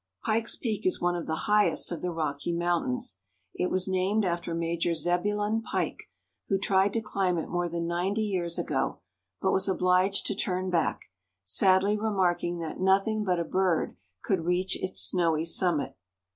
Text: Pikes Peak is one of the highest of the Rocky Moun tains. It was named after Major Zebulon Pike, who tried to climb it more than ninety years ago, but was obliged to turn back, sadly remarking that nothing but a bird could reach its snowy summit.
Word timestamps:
Pikes 0.25 0.55
Peak 0.55 0.83
is 0.87 0.99
one 0.99 1.15
of 1.15 1.27
the 1.27 1.43
highest 1.45 1.91
of 1.91 2.01
the 2.01 2.09
Rocky 2.09 2.51
Moun 2.51 2.87
tains. 2.89 3.17
It 3.53 3.69
was 3.69 3.87
named 3.87 4.25
after 4.25 4.55
Major 4.55 4.95
Zebulon 4.95 5.61
Pike, 5.61 6.09
who 6.49 6.57
tried 6.57 6.93
to 6.93 7.01
climb 7.01 7.37
it 7.37 7.49
more 7.49 7.69
than 7.69 7.85
ninety 7.85 8.23
years 8.23 8.57
ago, 8.57 9.01
but 9.43 9.51
was 9.51 9.67
obliged 9.69 10.25
to 10.25 10.33
turn 10.33 10.71
back, 10.71 11.01
sadly 11.43 11.99
remarking 11.99 12.57
that 12.57 12.79
nothing 12.79 13.23
but 13.23 13.39
a 13.39 13.43
bird 13.45 13.95
could 14.23 14.43
reach 14.43 14.75
its 14.81 14.99
snowy 14.99 15.45
summit. 15.45 15.95